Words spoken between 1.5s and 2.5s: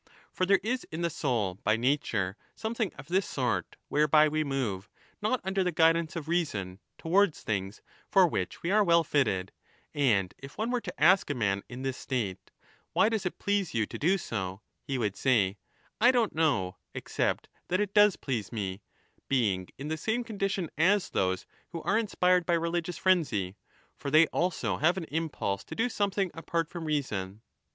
by nature